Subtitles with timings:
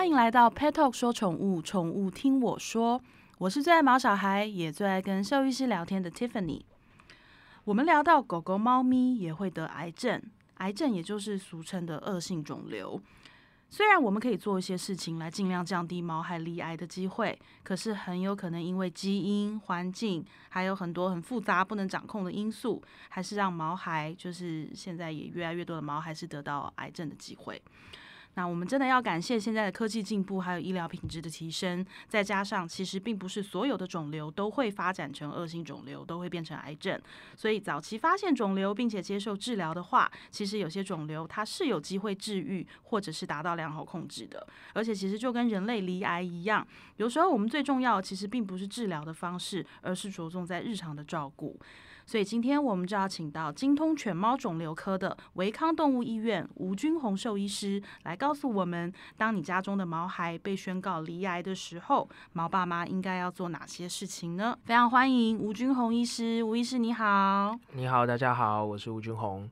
[0.00, 3.02] 欢迎来到 Pet Talk 说宠物，宠物听我说。
[3.36, 6.62] 我是最爱毛小孩，也最爱跟兽医师聊天的 Tiffany。
[7.64, 10.22] 我们聊到狗狗、猫咪也会得癌症，
[10.54, 12.98] 癌症也就是俗称的恶性肿瘤。
[13.68, 27.60] 虽然我们可以做一些事情来尽量降低毛孩罹癌的机会，可是很有可能因为基因、环境，还有很多很复杂不能掌控的因素，还是让毛孩就是现在也越来越多的毛孩是得到癌症的机会。
[28.34, 36.98] 那我们真的要感谢现在的科技进步，还有医疗品质的提升，再加上其实并不是所有的肿瘤都会发展成恶性肿瘤，都会变成癌症。
[37.36, 44.46] 所以早期发现肿瘤并且接受治疗的话，其实有些肿瘤它是有机会治愈，或者是达到良好控制的。
[44.72, 46.66] 而且其实就跟人类离癌一样，
[46.96, 51.58] 有时候我们最重要其实并不是治疗的方式，而是着重在日常的照顾。
[52.10, 64.58] 所以今天我们就要请到精通犬猫肿瘤科的维康动物医院吴君红兽医师来告诉我们，当你家中的毛孩被宣告离癌的时候，毛爸妈应该要做哪些事情呢？
[64.64, 67.56] 非常欢迎吴君红医师，吴医师你好。
[67.74, 69.48] 你好，大家好，我是吴君宏。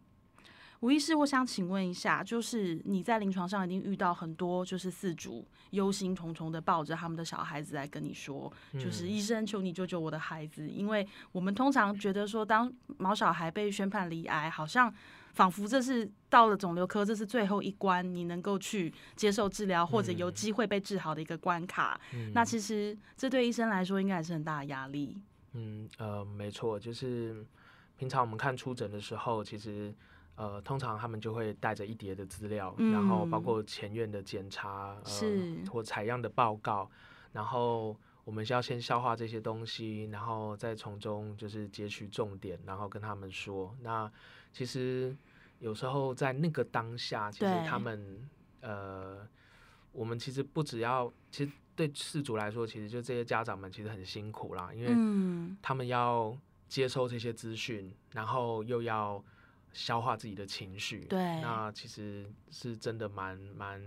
[0.81, 14.93] 吴医师，我想请问一下，就是你在临床上一定遇到很多就是饲主忧心忡忡的抱着他们的小孩子来跟你说，就是医生求你救救我的孩子，因为我们通常觉得说，当毛小孩被宣判离癌，好像
[15.35, 22.01] 仿佛这是到了肿瘤科，这是最后一关，你能够去接受治疗或者有机会被治好的一个关卡。
[22.33, 25.17] 那其实这对医生来说应该也是很大的压力。
[25.55, 27.45] 嗯呃，没错，就是
[27.97, 29.93] 平常我们看出诊的时候，其实。
[30.39, 36.89] 呃，通常他们就会带着一叠的资料，嗯，然后包括前院的检查，呃，或采样的报告，
[37.33, 43.75] 然后我们需要先消化这些东西，然后再从中就是截取重点，然后跟他们说。
[43.83, 44.09] 那
[44.53, 45.17] 其实
[45.59, 49.27] 有时候在那个当下，其实他们呃，
[49.91, 56.39] 我们其实不只要，其实对事主来说，其实就这些家长们其实很辛苦啦，因为他们要
[56.69, 59.21] 接收这些资讯，然后又要。
[59.79, 63.81] 消化自己的情绪，对，那其实是真的蛮蛮，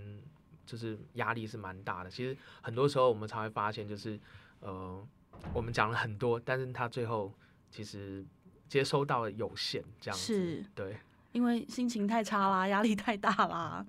[0.65, 2.09] 就是压力是蛮大的。
[2.09, 4.17] 其实很多时候我们才会发现，就是
[4.61, 5.05] 呃，
[5.53, 7.33] 我们讲了很多，但是他最后
[7.69, 8.25] 其实
[8.69, 10.97] 接收到的有限，这样子，是，对，
[11.33, 13.85] 因为心情太差啦，压力太大啦，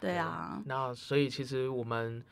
[0.00, 0.62] 对啊。
[0.64, 2.24] 那所以其实我们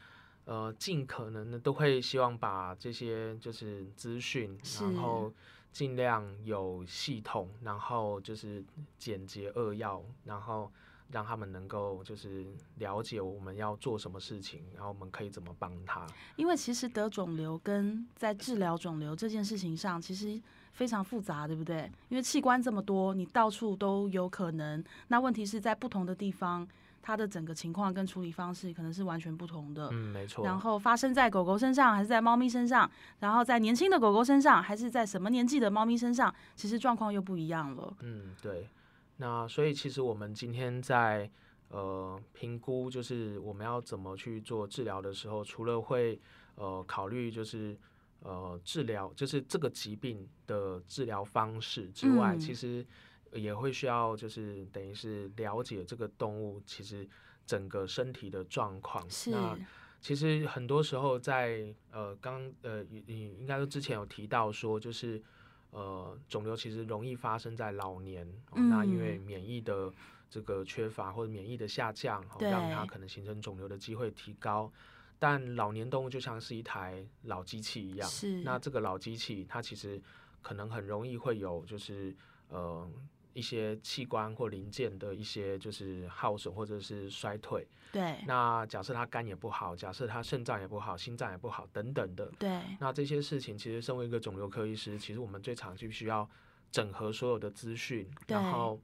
[0.45, 5.35] 呃尽可能的都会希望把这些就是资讯，然后。
[5.73, 8.65] 尽量有系统，然后就是
[8.99, 10.71] 简洁扼要，然后
[11.11, 16.07] 让他们能够就是了解我们要做什么事情，然后我们可以怎么帮他。
[16.37, 20.41] 因为其实得肿瘤跟在治疗肿瘤这件事情上，其实
[20.73, 21.91] 非常复杂，对不对？
[22.09, 24.83] 因为器官这么多，你到处都有可能。
[25.09, 26.67] 那问题是在不同的地方。
[27.03, 29.89] 它的整个情况跟处理方式可能是完全不同的。
[29.91, 30.45] 嗯，没错。
[30.45, 32.91] 然后发生在狗狗身上，还是在猫咪身上？
[33.21, 36.35] 然后在年轻的狗狗身上，还是在什么年纪的猫咪身上？
[36.55, 37.97] 其实状况又不一样了。
[38.01, 38.69] 嗯，对。
[39.17, 41.31] 那所以其实我们今天在
[41.69, 46.21] 呃评估，就是我们要怎么去做治疗的时候，除了会
[46.57, 47.79] 呃考虑就是
[48.21, 52.87] 呃治疗，就是这个疾病的治疗方式之外，嗯、其实。
[53.33, 57.09] 也会需要，就是等于是了解这个动物其实
[57.47, 59.09] 整个身体的状况。
[59.09, 59.31] 是。
[59.31, 59.57] 那
[60.01, 65.23] 其实很多时候在呃刚呃你应该说之前有提到说，就是
[65.71, 68.27] 呃肿瘤其实容易发生在老年。
[68.53, 68.69] 嗯。
[68.69, 69.93] 那因为免疫的
[70.29, 74.73] 这个缺乏或者免疫的下降，让它可能形成肿瘤的机会提高。
[75.19, 78.09] 但老年动物就像是一台老机器一样。
[78.09, 78.43] 是。
[78.43, 80.03] 那这个老机器它其实
[80.43, 82.17] 可能很容易会有就是
[82.49, 82.91] 呃。
[83.33, 88.19] 一些器官或零件的一些就是耗损或者是衰退，对。
[88.27, 92.61] 那假设他肝也不好，假设他肾脏也不好，心脏也不好，等等的，对。
[92.79, 96.29] 那这些事情其实身为一个肿瘤科医师，其实我们最常就需要
[96.71, 98.81] 整合所有的资讯，然后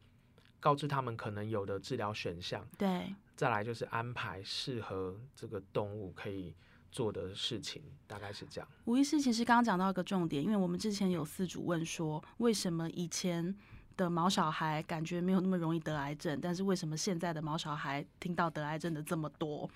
[0.60, 3.14] 告知他们可能有的治疗选项，对。
[3.34, 6.54] 再来就是安排适合这个动物可以
[6.90, 8.68] 做的事情，大概是这样。
[8.86, 13.54] 吴医师其实刚刚讲到一个重点，因为我们之前有四主问说，为什么以前
[13.96, 19.68] 的毛小孩感觉没有那么容易得癌症，但是为什么现在的毛小孩听到得癌症的这么多？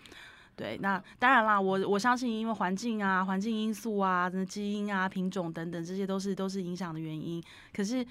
[0.57, 7.43] 对，那当然啦，我我相信因为环境啊、环境因素啊、基因啊、品种等等，这些都是都是影响的原因。
[7.73, 8.07] 可是。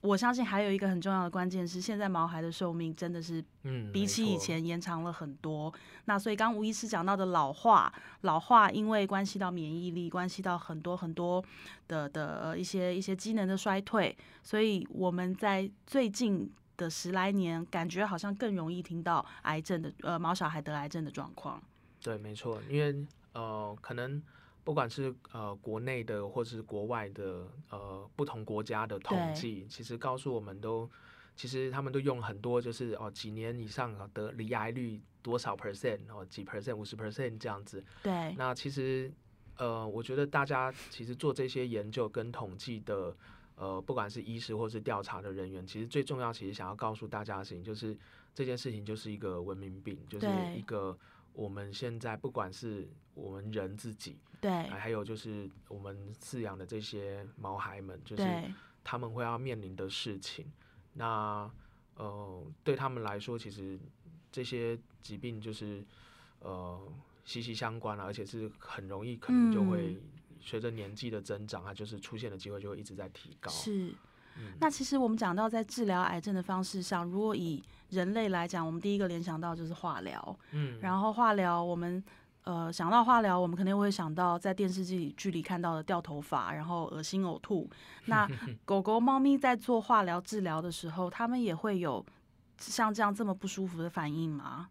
[0.00, 5.68] 我相信还有一个很重要的关键是，现在毛孩的寿命真的是，嗯比起以前延长了很多。
[5.70, 11.44] 嗯、那所以刚吴医师讲到的老化，老化因为关系到免疫力，关系到很多很多
[11.88, 21.60] 的的一些一些机能的衰退，所以我们在最近的十来年，感觉好像更容易听到癌症的呃毛小孩得癌症的状况。
[22.00, 24.22] 对，没错，因为呃，可能
[24.68, 30.86] 不管是呃国内的或是国外的呃不同国家的统计，其实告诉我们都，
[31.34, 37.82] 其实他们都用很多就是哦几年以上的离癌率多少 percent 哦几 percent 五十 percent 这样子。
[38.02, 39.10] 对，那其实
[39.56, 43.16] 呃，我觉得大家其实做这些研究跟统计的。
[43.60, 47.98] 呃，不管是医师或是调查的人员，其实最重要，其实想要告诉大家的事情，就是
[48.32, 50.96] 这件事情就是一个文明病，就是一个
[51.38, 58.22] 我们现在不管是我们人自己，对，还有就是我们饲养的这些毛孩们，就是
[58.82, 60.50] 他们会要面临的事情。
[60.94, 61.48] 那
[61.94, 63.78] 呃，对他们来说，其实
[64.32, 65.84] 这些疾病就是
[66.40, 66.92] 呃
[67.24, 69.94] 息息相关了，而且是很容易可能就会。
[69.94, 70.02] 嗯
[70.40, 73.50] 随着年纪的增长，它就是出现的机会就会一直在提高。
[73.50, 73.92] 是，
[74.38, 80.38] 嗯、那其实我们讲到在治疗癌症的方式上，如果以人类来讲，我们第一个联想到就是化疗。
[80.52, 82.02] 嗯，然后化疗，我们
[82.44, 87.68] 呃想到化疗，我们肯定会想到在电视剧剧里看到的掉头发，然后恶心呕吐。
[88.06, 88.28] 那
[88.64, 92.04] 狗狗、猫咪在做化疗治疗的时候，它们也会有
[92.58, 94.68] 像这样这么不舒服的反应吗？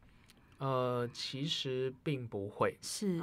[0.57, 2.77] 呃，其实并不会。
[2.81, 3.21] 是，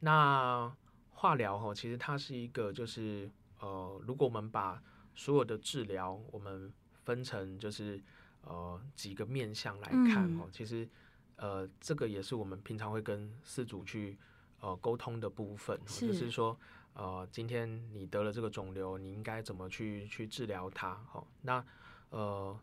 [0.00, 0.72] 那。
[1.16, 4.78] 化疗哈，其实它是一个，就是呃，如果我们把
[5.14, 6.72] 所有的治疗，我们
[7.04, 8.02] 分成就是
[8.42, 10.88] 呃几个面向来看哦，嗯、其实
[11.36, 14.18] 呃这个也是我们平常会跟饲主去
[14.60, 16.58] 呃沟通的部分，是就是说
[16.94, 21.00] 呃今天你得了这个肿瘤，你应该怎么去去治疗它？
[21.12, 21.64] 哦，那
[22.10, 22.58] 呃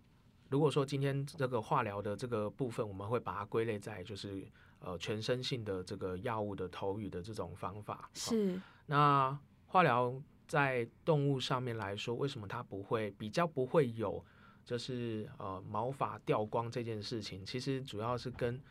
[0.50, 4.48] 如果说今天这个化疗的这个部分，我们会把它归类在就是。
[4.84, 8.60] 呃，全身性的这个药物的投予的这种方法是。
[8.88, 9.38] 那
[9.68, 10.20] 化疗
[10.52, 14.22] 在动物上面来说，为什么它不会比较不会有，
[14.66, 17.46] 就是呃毛发掉光这件事情？
[17.46, 18.62] 其实主要是跟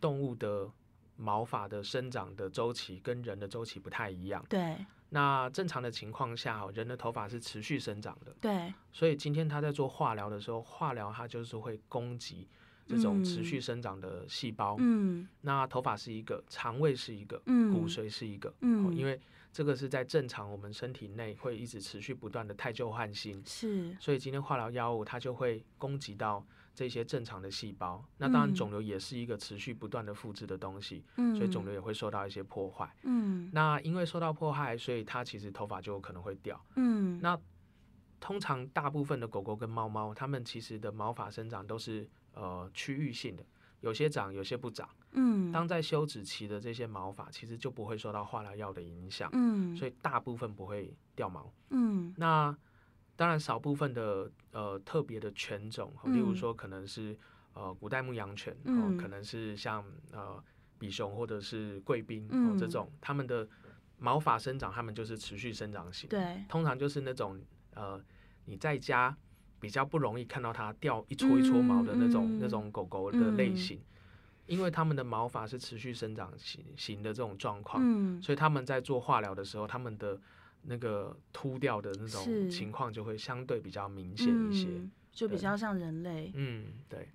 [0.00, 0.68] 动物的
[1.14, 4.44] 毛发的生长的周期跟人的周期不太一样。
[4.48, 4.84] 对。
[5.10, 8.34] 那正常的情况下，人的头发是持续生长的。
[8.40, 8.74] 对。
[8.92, 12.48] 所以今天他在做化疗的时候，化疗它就是会攻击。
[12.88, 19.20] 这种持续生长的细胞，嗯，那头发是一个，肠胃是一个，嗯，骨髓是一个，嗯，因为
[19.52, 26.42] 这个是在正常我们身体内会一直持续不断的太旧换新，是，所以今天化疗药物它就会攻击到
[26.74, 37.38] 这些正常的细胞，那当然肿瘤也是一个持续不断的复制的东西，嗯，所以肿瘤也会受到一些破坏，嗯，那因为受到破坏，所以它其实头发就有可能会掉，嗯，那
[38.18, 42.08] 通常大部分的狗狗跟猫猫，它们其实的毛发生长都是。
[42.40, 43.44] 呃，区域性的，
[43.80, 44.88] 有些长，有些不长。
[45.10, 49.28] 嗯，当在休止期的这些毛发，其实就不会受到化疗药的影响。
[49.32, 51.52] 嗯，所以大部分不会掉毛。
[51.70, 52.56] 嗯，那
[53.16, 57.18] 当然少部分的呃特别的犬种，例如说可能是
[57.54, 60.40] 呃古代牧羊犬，嗯，可能是像呃
[60.78, 63.48] 比熊或者是贵宾哦这种，它们的
[63.98, 66.08] 毛发生长，它们就是持续生长型。
[66.08, 67.40] 对，通常就是那种
[67.74, 68.00] 呃
[68.44, 69.16] 你在家。
[69.60, 73.82] 比较不容易看到它掉一撮一撮毛的那种、嗯、那种狗狗的类型，嗯、
[74.46, 80.18] 因为它们的毛发是持续生长型型的这种状况，嗯、所以他们在做化疗的时候，他们的
[80.62, 86.30] 那个秃掉的那种情况就会相对比较明显一些，嗯、就比较像人类。
[86.34, 87.08] 嗯，对。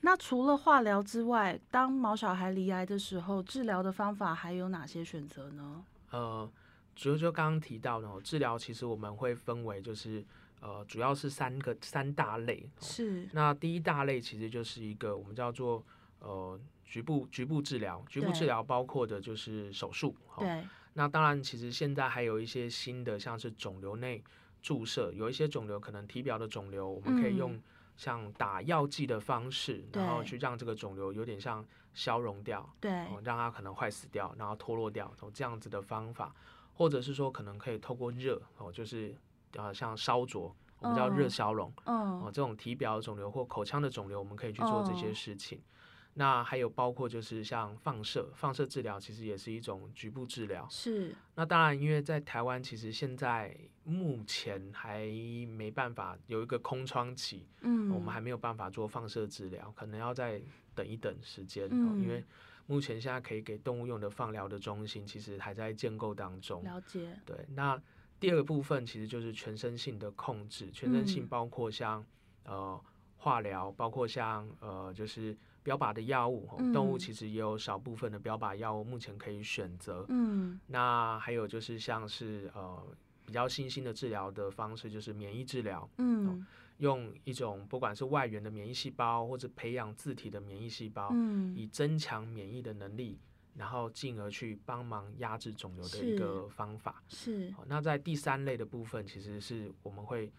[0.00, 5.84] 那除了化疗之外，当毛小孩离癌的时候，治疗的方法还有哪些选择呢？
[6.10, 6.50] 呃，
[6.96, 10.24] 主要就刚刚提到的治疗，其实我们会分为就是。
[10.62, 13.28] 呃，主要是三个三大类，是。
[13.32, 15.84] 那第一大类其实就是一个我们叫做
[16.20, 20.62] 呃局部局部治疗，局部治疗包括的就是手术，对。
[20.94, 24.22] 那当然，其实现在还有一些新的，像是肿瘤内
[24.62, 27.60] 注射，有一些肿瘤可能体表的肿瘤，我们可以用
[27.96, 36.32] 像打药剂的方式，嗯、然后去让这个肿瘤有点像消融掉，对、呃，让它可能坏死掉，然后脱落掉，从这样子的方法，
[36.74, 39.12] 或者是说可能可以透过热哦，就是。
[39.56, 42.24] 啊，像烧灼，我们叫热消融，哦、oh.
[42.24, 45.58] 呃，这种体表肿瘤或口腔的肿瘤，我们可以去做这些事情。
[45.58, 45.66] Oh.
[46.14, 50.66] 那还有包括就是像放射，放射治疗其实也是一种局部治疗。
[50.68, 51.16] 是。
[51.34, 55.06] 那当然，因为在台湾，其实现在目前还
[55.48, 60.42] 没办法有一个空窗期，嗯，我们还没有办法做放射治疗，可能要再
[60.74, 62.22] 等一等时间，嗯、因为
[62.66, 66.62] 目前现在可以给动物用的放疗的中心，其实还在建构当中。
[66.62, 67.18] 了解。
[67.24, 67.80] 对，那。
[68.22, 72.00] 第二个部分其实就是全身性的控制，全身性包括像、
[72.44, 72.80] 嗯、呃
[73.16, 80.06] 化疗，包括像呃就是标靶的药物，嗯、动物其实也有少部分的标靶药物目前可以选择。
[80.08, 82.80] 嗯，那还有就是像是呃
[83.26, 85.88] 比较新兴的治疗的方式，就是免疫治疗。
[85.98, 86.46] 嗯、呃，
[86.78, 93.18] 用一种不管是外源的免疫细胞，或者培养自体的免疫细胞，嗯、以增强免疫的能力。
[93.54, 97.02] 然后进而去帮忙压制肿瘤的一个方法。
[97.08, 97.48] 是。
[97.48, 100.32] 是那在第三类的部分，其实是我们会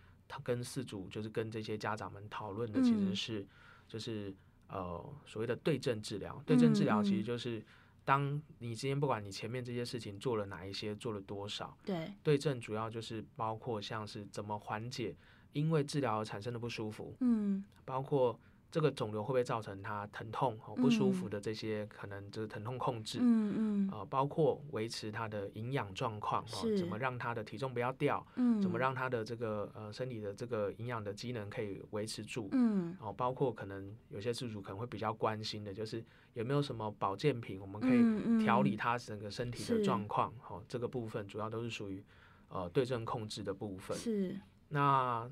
[0.43, 3.47] 跟四组，就是跟这些家长们讨论的，其实是、嗯、
[3.87, 4.33] 就是
[4.67, 6.41] 呃所谓的对症治疗。
[6.45, 7.63] 对症治疗其实就是
[8.03, 15.15] 当你今天不管你前面这些事情做了哪一些，做了多少，对，对症主要就是包括像是怎么缓解
[15.51, 18.39] 因为治疗而产生的不舒服，嗯，包括。
[18.73, 36.03] 这个肿瘤会不会造成他疼痛、哦、不舒服的这些可能就是疼痛控制，嗯嗯，呃，包括维持他的营养状况，哦，怎么让他的体重不要掉，嗯，怎么让他的这个呃身体的这个营养的机能可以维持住，嗯，哦，包括可能有些事主可能会比较关心的就是
[36.33, 42.03] 有没有什么保健品，我们可以调理他整个身体的状况，好、嗯嗯哦，这个部分主要都是属于
[42.47, 44.35] 呃对症控制的部分，是，
[44.69, 45.29] 那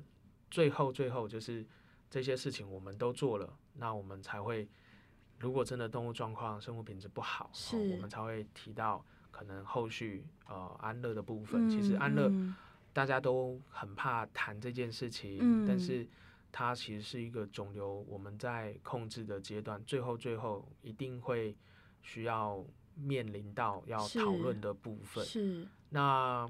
[0.48, 1.66] 最后最后就是。
[2.12, 4.68] 这些事情我们都做了，那我们才会，
[5.38, 11.66] 如果真的动物状况、生活品质不好，我们才会提到可能后续呃安乐的部分。
[11.66, 12.54] 嗯、其实安乐、嗯、
[12.92, 16.06] 大家都很怕谈这件事情，嗯、但是
[16.52, 21.56] 它其实是一个肿瘤，我们在控制的阶段，最后最后一定会
[22.02, 22.62] 需要
[22.94, 25.24] 面临到要讨论的部分。
[25.24, 26.46] 是，那。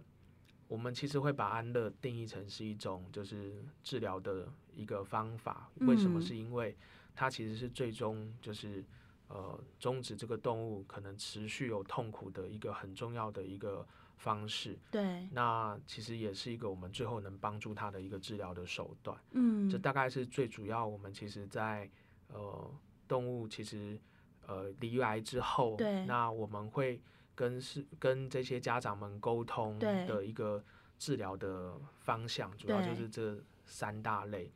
[0.73, 6.19] 我们其实会把安乐定义成是一种就是治疗的一个方法，为什么？
[6.19, 6.75] 是因为
[7.15, 8.83] 它其实是最终就是
[9.29, 13.87] 呃终止这个动物可能持续有痛苦的一个很重要的一个
[14.17, 14.79] 方式。
[14.91, 19.15] 对，那其实也是一个我们最后能帮助它的一个治疗的手段。
[19.33, 20.87] 嗯，这大概是最主要。
[20.87, 21.87] 我们其实在
[22.29, 22.75] 呃
[23.07, 24.01] 动物其实
[24.47, 26.99] 呃离癌之后，对，那我们会。
[27.35, 30.63] 跟是跟这些家长们沟通的一个
[30.99, 34.53] 治疗的方向，主要就是这三大类。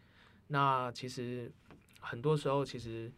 [0.49, 1.51] 那其实
[2.01, 3.13] 很多时候，其实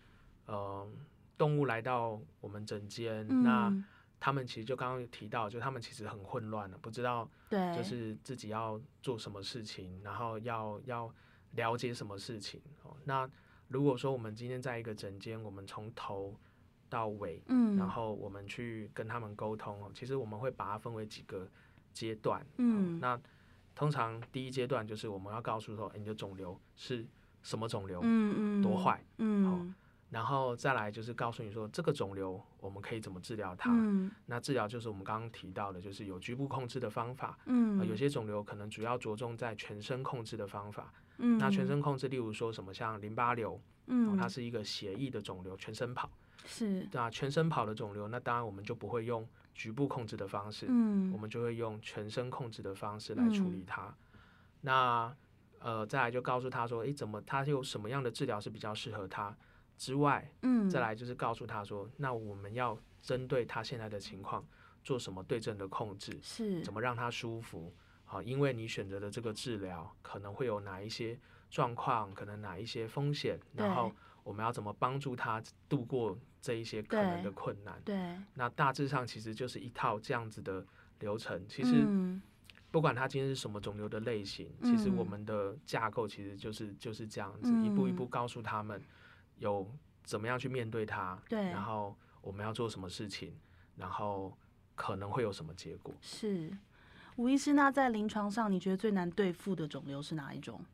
[0.47, 0.89] 呃，
[1.37, 3.85] 动物来到我们诊间，嗯、那
[4.19, 11.15] 他们其实就刚刚有提到，就他们其实很混乱了，不知道就是自己要做什么事情，然后要要
[11.53, 12.61] 了解什么事情。
[12.83, 13.29] 哦，那
[13.69, 16.35] 如果说我们今天在一个诊间，我们从头
[16.89, 19.91] 到尾，嗯，然后我们去跟他们沟通。
[19.95, 21.49] 其实我们会把它分为几个
[21.93, 23.21] 阶段，嗯，那
[23.75, 27.07] 通常第一阶段就是我们要告诉说，哎，你的肿瘤是
[27.43, 29.75] 什么肿瘤，嗯嗯，多坏，嗯，
[30.11, 46.11] 然后再来就是告诉你说，这个肿瘤我们可以怎么治疗它，嗯，那治疗就是我们刚刚提到的，就是有局部控制的方法，嗯，有些肿瘤可能主要着重在全身控制的方法，嗯，那全身控制，例如说什么像淋巴瘤，嗯，它是一个血液的肿瘤，全身跑。
[46.49, 53.83] 是，那全身跑的肿瘤，那当然我们就不会用局部控制的方式，嗯，我们就会用全身控制的方式来处理它。
[53.87, 53.95] 嗯、
[54.63, 55.17] 那
[55.61, 59.37] 呃，再来就告诉他说，诶、欸，怎么他有什么样的治疗是比较适合他
[59.77, 64.43] 之外，嗯，再来就是告诉他说，那我们要针对他现在的情况
[64.83, 67.75] 做什么对症的控制，是，怎么让他舒服，
[68.05, 71.19] 好，因为你选择的这个治疗可能会有哪一些
[71.51, 76.17] 状况，可能哪一些风险，然后我们要怎么帮助他度过。
[76.49, 80.65] 这一些可能的困难，对，对，那大致上其实就是一套这样子的
[81.01, 81.47] 流程。
[81.47, 81.87] 其实，
[82.71, 88.83] 不管它今天是什么肿瘤的类型，嗯、其实我们的架构其实就是就是这样子，嗯、一步一步告诉他们
[89.37, 89.71] 有
[90.05, 93.37] 怎么样去面对它，对，然后我们要做什么事情，
[93.77, 94.35] 然后
[94.75, 95.93] 可能会有什么结果。
[96.01, 96.51] 是，
[97.17, 100.65] 吴医师，那在临床上，你觉得最难对付的肿瘤是哪一种？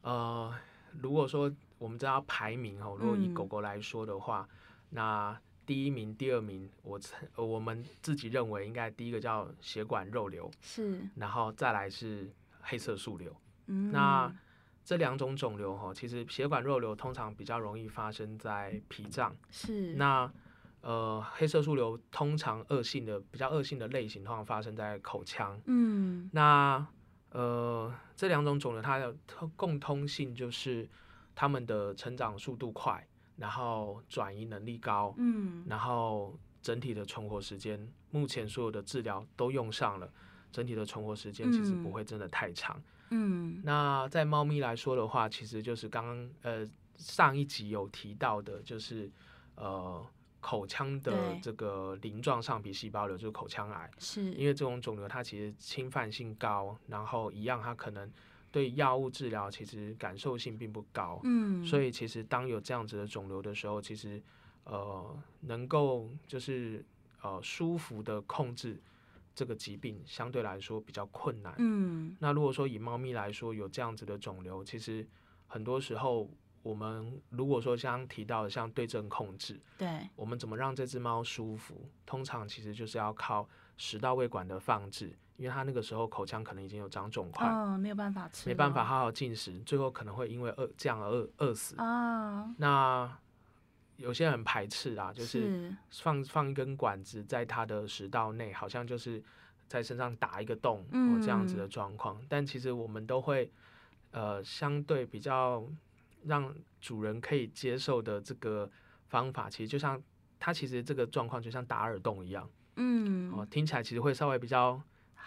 [0.00, 0.50] 呃，
[1.02, 4.48] 如果说我们知道排名哦，如果以狗狗来说的话。
[4.50, 4.54] 嗯
[4.90, 6.98] 那第一名、第二名，我
[7.36, 12.30] 我们自己认为应该第一个叫血管肉瘤，是，然后再来是
[12.60, 13.34] 黑色素瘤。
[13.66, 14.32] 嗯，那
[14.84, 19.94] 这两种肿瘤哈，其实血管肉瘤通常比较容易发生在脾脏，是。
[19.94, 20.32] 那
[20.80, 25.60] 呃，黑色素瘤通常恶性的、比较恶性的类型，通常发生在口腔。
[25.66, 26.86] 嗯，那
[27.30, 29.14] 呃，这两种肿瘤它的
[29.56, 30.88] 共通性就是
[31.34, 33.06] 它们的成长速度快。
[33.38, 40.12] 然后转移能力高，嗯，然后整体的存活时间，目前所有的治疗都用上了，
[40.50, 46.66] 整体的存活时间其实不会真的太长，嗯，那在猫咪来说的话，其实就是刚刚呃
[46.96, 49.08] 上一集有提到的，就是
[49.54, 50.04] 呃
[50.40, 54.34] 口腔的这个鳞状上皮细胞瘤，就是口腔癌，是。
[54.34, 58.10] 因为这种肿瘤它其实侵犯性高，然后一样它可能。
[58.50, 64.22] 对药物治疗其实感受性并不高，嗯，所以其实当有这样子的肿瘤的时候，其实
[64.64, 66.84] 呃能够就是
[67.22, 68.80] 呃舒服的控制
[69.34, 75.06] 这个疾病相对来说比较困难，嗯，那如果说以猫咪来说有这样子的肿瘤，其实
[75.46, 76.28] 很多时候
[76.62, 81.88] 我们如果说像提到的像对症控制，对，我们怎么让这只猫舒服？
[82.04, 92.52] 通常其实就是要靠食道胃管的放置，因为他那个时候口腔可能已经有长肿块，嗯，没有办法吃，没办法好好进食，最后可能会因为饿这样而饿饿死啊。
[92.58, 93.10] 那
[93.96, 99.22] 有些人很排斥啊，就是放放一根管子在他的食道内，好像就是
[99.68, 102.20] 在身上打一个洞，嗯，这样子的状况。
[102.28, 103.50] 但其实我们都会
[104.10, 105.64] 呃相对比较
[106.24, 108.68] 让主人可以接受的这个
[109.06, 110.02] 方法，其实就像
[110.40, 114.80] 它其实这个状况就像打耳洞一样，嗯，哦，听起来其实会稍微比较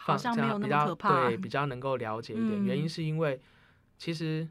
[0.04, 2.64] 好像没有那么可 怕，对，比较能够了解一点。
[2.64, 3.40] 原因是因为
[3.98, 4.48] 其实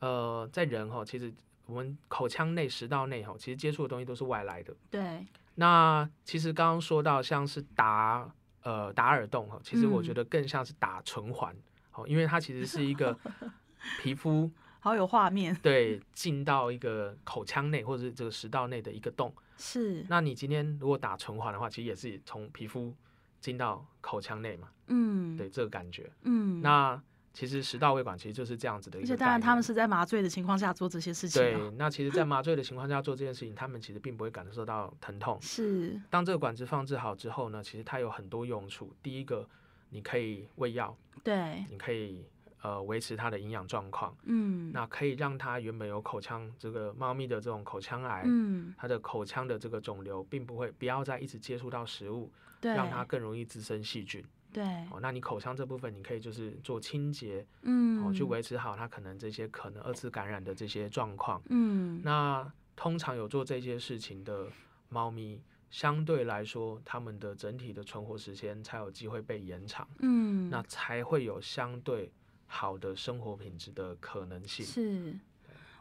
[0.00, 1.32] 呃在人哈，其实。
[1.66, 4.74] 我们口腔内、食道内，哈，其实接触的东西都是外来的。
[4.90, 5.24] 对。
[5.54, 8.28] 那其实刚刚说到，像是打
[8.64, 11.54] 呃打耳洞，哈，其实我觉得更像是打唇环，
[11.92, 13.16] 哦、嗯，因为它其实是一个
[14.02, 15.56] 皮肤，好有画面。
[15.62, 19.32] 对，进到一个口腔内或者是这个食道内的一个洞。
[19.56, 20.04] 是。
[20.08, 22.92] 那你今天如果打唇环的话，其实也是从皮肤
[23.40, 24.68] 进到口腔内嘛。
[24.86, 25.36] 嗯。
[25.36, 26.10] 对，这个感觉。
[26.22, 26.60] 嗯。
[26.60, 27.02] 那。
[27.32, 31.40] 其实食道胃管其实就是这样子的一个，而且当然他们是在麻醉的情况下做这些事情。
[31.40, 35.38] 对，那其实，在麻醉的情况下做这件事情，他们其实并不会感受到疼痛。
[35.40, 35.98] 是。
[36.10, 38.92] 当这个管子放置好之后呢，其实它有很多用处。
[39.00, 39.48] 第一个，
[39.90, 40.94] 你可以喂药。
[41.22, 41.64] 对。
[41.70, 42.26] 你可以
[42.62, 44.16] 呃维持它的营养状况。
[44.24, 44.72] 嗯。
[44.72, 54.24] 那可以让它原本有口腔这个猫咪的这种口腔癌，嗯，它的口腔的这个肿瘤并不会不要再一直接触到食物，对，让它更容易滋生细菌。
[54.52, 64.48] 对，哦，那你口腔这部分你可以就是做清洁，嗯，哦，去维持好它可能这些可能二次感染的这些状况，嗯，那通常有做这些事情的
[64.88, 65.40] 猫咪，
[65.70, 72.10] 相对来说，它们的整体的存活时间才有机会被延长，嗯，那才会有相对
[72.52, 74.66] 好的生活品质的可能性。
[74.66, 75.16] 是，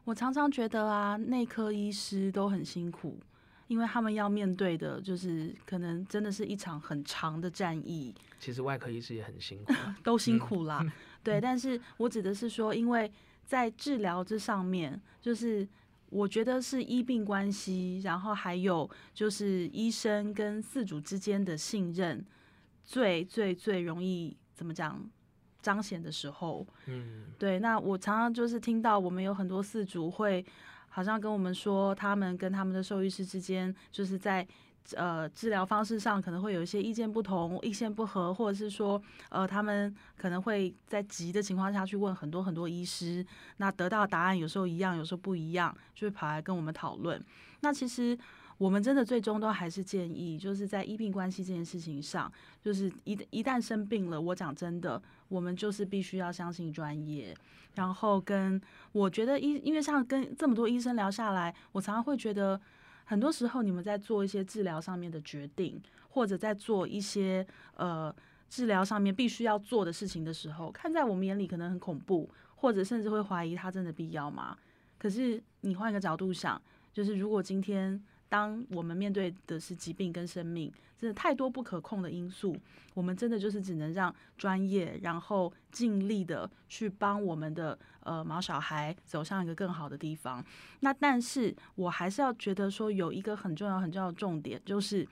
[0.04, 3.20] 我常常觉得啊，内科医师都很辛苦。
[3.68, 8.16] 因为他们要面对的，就是可能真的是一场很长的战役。
[8.40, 9.72] 其实外科医师也很辛苦，
[10.04, 10.80] 都辛苦啦。
[10.82, 10.92] 嗯、
[11.24, 13.12] 对，但是我指的是说，因为
[13.46, 15.68] 在治疗这上面，就是
[16.10, 22.26] 我觉得是医病关系，然后还有就是医生跟饲主之间的信任，
[22.84, 25.00] 最最最容易怎么讲
[25.62, 26.66] 彰显的时候。
[26.86, 27.60] 嗯，对。
[27.60, 30.46] 那我常常就是听到我们有很多四主会。
[30.92, 34.46] 好像跟我们说，他们跟他们的兽医师之间，就是在
[34.96, 43.24] 呃治疗方式上可能会有一些意见不同、意见不合，或者是说，呃，他们可能会在急的情况下去问很多很多医师，
[43.58, 47.24] 那得到答案有时候一样，有时候不一样，就会跑来跟我们讨论。
[47.60, 48.18] 那其实
[48.60, 52.30] 我们真的最终都还是建议，就是在医病关系这件事情上，
[52.62, 57.34] 就是一一旦生病了，我讲真的，我们就是必须要相信专业。
[57.76, 62.60] 然后跟我觉得医，因为像跟这么多医生聊下来，我常常会觉得，
[63.06, 68.14] 很多时候你们在做一些治疗上面的决定，或者在做一些呃
[68.50, 74.58] 治疗上面必须要做的事情的时候，看在我们眼里可能很恐怖，或者甚至会怀疑它真的必要吗？
[74.98, 78.04] 可是你换一个角度想，就是如果今天。
[78.30, 82.56] 当我们面对的是疾病跟生命，真的太多不可控的因素，
[82.94, 90.46] 我们真的就是只能让专业，然后尽力的去帮我们的呃毛小孩走向一个更好的地方。
[90.82, 95.08] 那但是我还是要觉得说，有一个很重要很重要的重点，就是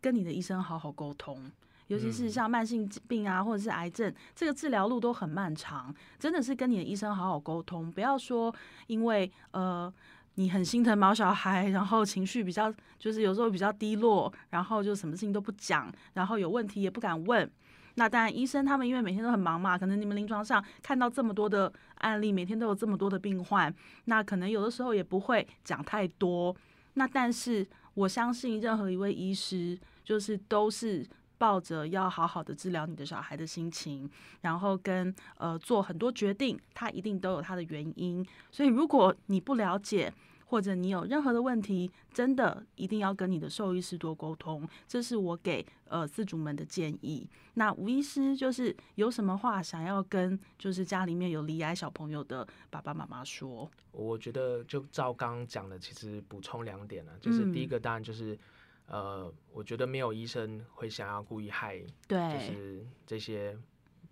[0.00, 1.50] 跟你的医生好好沟通，
[1.88, 8.54] 尤其是像慢性疾病啊，或者是癌症，这个治疗路都很漫长，真的是跟你的医生好好沟通，不要说
[8.86, 9.92] 因为呃。
[10.36, 17.48] 你很心疼毛小孩，然后情绪比较就是有时候比较低落，然后就什么事情都不讲，然后有问题也不敢问。
[17.94, 23.72] 那当然，医生他们因为每天都很忙嘛，可能你们临床上看到这么多的案例，每天都有这么多的病患，
[24.06, 26.54] 那可能有的时候也不会讲太多。
[26.94, 31.06] 那但是我相信任何一位医师，就是都是。
[31.44, 38.26] 抱着要好好的治疗你的小孩的心情，然后跟呃做很多决定，他一定都有他的原因。
[38.50, 40.10] 所以如果你不了解，
[40.46, 44.66] 或者你有任何的问题，真的一定要跟你的兽医师多沟通。
[44.88, 47.28] 这是我给呃饲主们的建议。
[47.54, 53.70] 那吴医师就是有什么话想要跟就是家里面有离癌小朋友的爸爸妈妈说？
[53.92, 58.38] 我觉得就照刚刚讲的，其实补充两点呢，就是第一个当然就是。
[58.86, 63.56] 呃，我觉得没有医生会想要故意害，对，就是这些，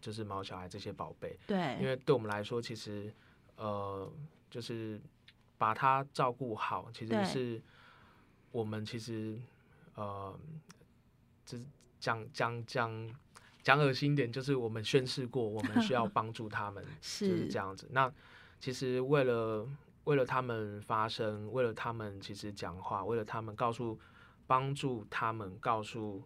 [0.00, 3.12] 就是毛小孩这些宝贝，对，因为对我们来说，其实，
[3.56, 4.10] 呃，
[4.50, 5.00] 就是
[5.58, 7.62] 把他照顾好，其实是
[8.50, 9.38] 我们其实，
[9.94, 10.34] 呃，
[11.44, 11.64] 就是
[12.00, 13.14] 讲讲讲
[13.62, 17.86] 讲恶心点，就是我们宣誓过，我们需要帮助他们， 是就是这样子。
[17.92, 18.10] 那
[18.58, 19.68] 其实为了
[20.04, 23.98] 为了他们发声，为了他们其实讲话，为了他们告诉、
[24.46, 26.22] 帮助他们告诉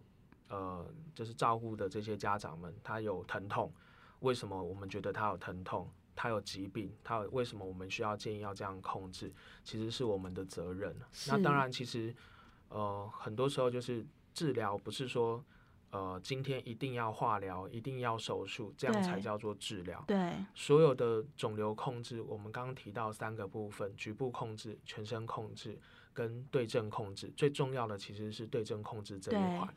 [0.49, 3.71] 呃，就是照顾的这些家长们，他有疼痛，
[4.19, 5.89] 为什么我们觉得他有疼痛？
[6.19, 9.31] 他有疾病，他为什么我们需要建议要这样控制？
[9.63, 10.95] 其实是我们的责任。
[11.27, 12.11] 那当然，其实
[12.69, 14.03] 呃，很多时候就是
[14.33, 15.45] 治疗，不是说
[15.91, 20.03] 呃，今天一定要化疗，一定要手术，这样才叫做治疗。
[20.07, 25.79] 对，所有的肿瘤控制，我们刚刚提到三个部分：局部控制、全身控制
[26.17, 27.31] 跟对症控制。
[27.37, 29.67] 最重要的其实是对症控制这一块，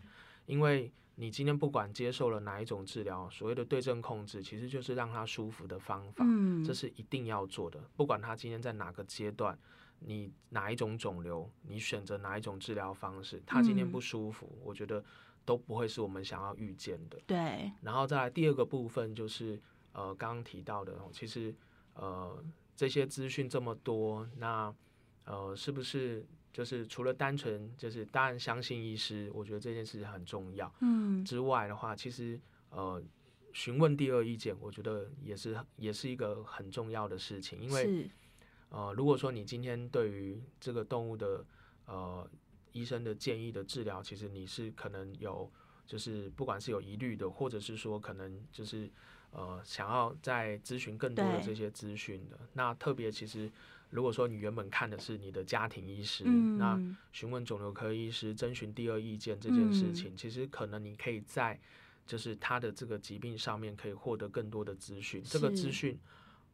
[0.46, 0.90] 因为。
[1.16, 7.78] 你今天不管接受了哪一种治疗，所谓的对症控制，其实就是让他舒服的方法，嗯，这是一定要做的。
[7.94, 9.58] 不管他今天在哪个阶段，
[9.98, 15.04] 你哪一种肿瘤，你选择哪一种治疗方式，他今天不舒服，我觉得
[15.44, 17.20] 都不会是我们想要遇见的。
[17.26, 17.70] 对。
[17.82, 19.60] 然后再来第二个部分就是，
[19.92, 21.54] 呃，刚刚提到的，其实，
[21.92, 22.42] 呃，
[22.74, 24.74] 这些资讯这么多，那，
[25.24, 26.24] 呃，是不是？
[26.52, 30.70] 就是除了单纯就是当然相信医师，我觉得这件事很重要。
[30.80, 32.38] 嗯，之外的话，其实
[32.70, 33.00] 呃
[33.52, 37.60] 询问第二意见，我觉得也是也是一个很重要的事情。
[37.60, 38.10] 因为
[38.68, 41.44] 呃如果说你今天对于这个动物的
[41.86, 42.28] 呃
[42.72, 45.48] 医生的建议的治疗，其实你是可能有
[45.86, 48.90] 就是不管是有疑虑的，或者是说可能就是
[49.30, 53.48] 呃想要再咨询更多的这些资讯的，那特别其实。
[53.90, 56.80] 如果说你原本看的是你的家庭医师，嗯、那
[57.12, 61.60] 询问肿瘤科医师征询第二意见这件事情，嗯、其实可能你可以在
[62.06, 65.22] 就是他的这个疾病上面可以获得更多的资讯。
[65.22, 65.98] 这个资讯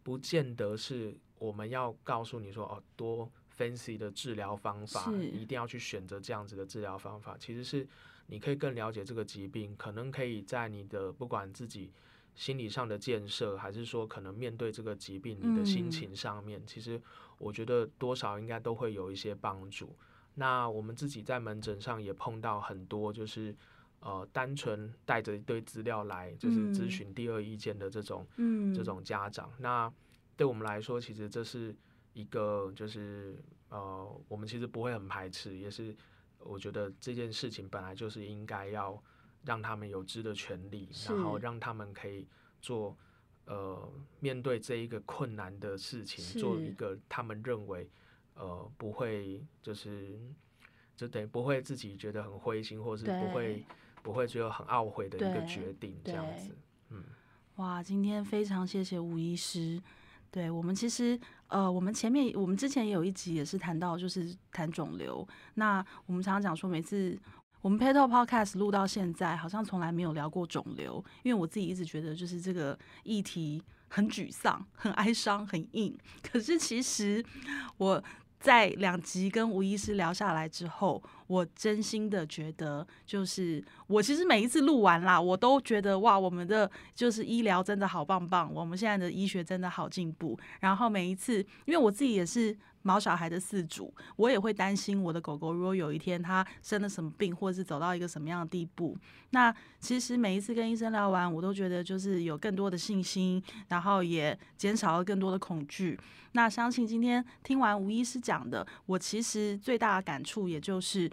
[0.02, 7.36] 不见得是我们要告诉你说哦，多 fancy 的治疗方法，一定要去选择这样子的治疗方法。
[7.38, 7.86] 其实是
[8.26, 11.92] 你可以更了解这个疾病，可能可以在你的不管自己。
[12.36, 17.00] 心理上的建设，还是说可能面对这个疾病，你的心情上面，嗯、其实
[17.38, 19.96] 我觉得多少应该都会有一些帮助。
[20.34, 23.56] 那我们自己在门诊上也碰到很多，就是
[24.00, 29.50] 呃，单纯带着一堆资料来，就是咨询第二意见的这种，嗯、这种家长。
[29.58, 29.90] 那
[30.36, 31.74] 对我们来说，其实这是
[32.12, 35.96] 一个，就是呃，我们其实不会很排斥，也是
[36.38, 39.02] 我觉得这件事情本来就是应该要。
[39.46, 42.26] 让他们有知的权利，然后让他们可以
[42.60, 42.96] 做
[43.44, 47.88] 呃面对这一个困难的事情，做一个他们认为
[48.34, 50.18] 呃不会就是
[50.96, 53.64] 就等于不会自己觉得很灰心，或是不会
[54.02, 56.56] 不会觉得很懊悔的一个决定这样子。
[56.90, 57.04] 嗯，
[57.56, 59.80] 哇，今天非常谢谢吴医师。
[60.28, 67.16] 对我们其实呃我们前面我们之前也有一集也是谈到就是谈肿瘤，那我们常常讲说每次。
[67.62, 75.96] 我们 Petal Podcast 录到现在，好像从来没有聊过肿瘤，因为我自己一直觉得就是这个议题很沮丧、很哀伤、很硬。
[76.22, 77.24] 可是其实
[77.78, 78.02] 我
[78.38, 90.38] 在两集跟吴医师聊下来之后，我真心的觉得，就是我其实每一次录完啦，我都觉得哇，我们的就是医疗真的好棒棒，我们现在的医学真的好进步。
[90.60, 92.56] 然后每一次，因为我自己也是。
[92.86, 98.96] 毛小孩的饲主，我也会担心我的狗狗，如果有一天它生了什么病，或者是走到一个什么样的地步。
[99.30, 105.98] 那其实每一次跟医生聊完，我都觉得就是有更多的信心，然后也减少了更多的恐惧。
[106.32, 111.10] 那相信今天听完吴医师讲的，我其实最大的感触也就是，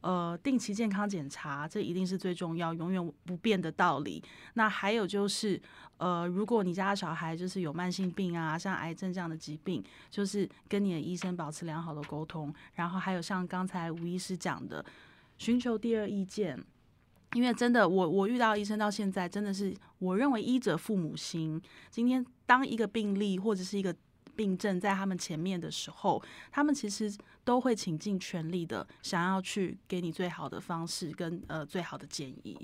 [0.00, 4.22] 呃，定期健康检查，这一定是最重要、永远不变的道理。
[4.54, 5.60] 那还有就是。
[5.98, 14.84] 呃，如果你家的小孩就是有慢性病啊，像癌症这样的疾病，就是跟你的医生保持良好的沟通，然后还有像刚才吴医师讲的，
[15.38, 16.62] 寻求第二意见，
[17.32, 21.58] 因为真的，我我遇到医生到现在，真的是我认为医者父母心。
[21.90, 23.96] 今天当一个病例或者是一个
[24.36, 26.22] 病症在他们前面的时候，
[26.52, 32.56] 他们其实都会倾尽全力的想要去给你最好的方式跟呃最好的建议。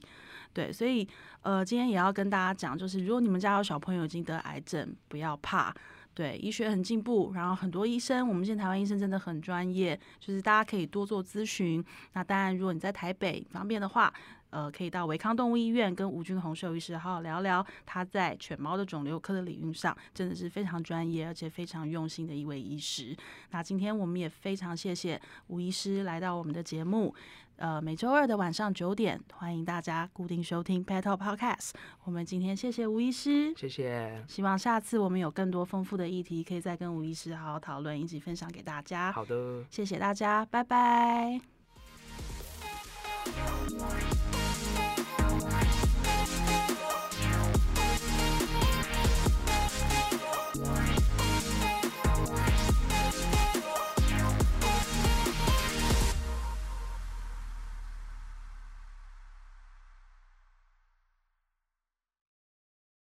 [0.53, 1.09] 对，所以
[1.41, 5.75] 呃，今天也要跟大家讲，就是如果你们家有小朋友已经得癌症，不要怕。
[6.15, 11.83] 对，医学很进步，然后很多医生，我们现在台湾医生真的很专业，就是大家可以多做咨询。
[12.13, 14.13] 那当然，如果你在台北方便的话，
[14.53, 17.67] 呃，可以到维康动物医院跟吴君宏兽医师好好聊聊。
[17.87, 23.17] 他在犬猫的肿瘤科的领域上，真的是非常专业而且非常用心的一位医师。
[23.51, 27.15] 那今天我们也非常谢谢吴医师来到我们的节目。
[27.57, 31.71] 呃，每周二的晚上九点，欢迎大家固定收听 Petal Podcast。
[32.03, 34.25] 我们今天谢谢吴医师，谢谢。
[34.27, 39.13] 希望下次我们有更多丰富的议题，可以再跟吴医师好好讨论，一起分享给大家。
[39.13, 41.41] 好的，谢谢大家，拜拜。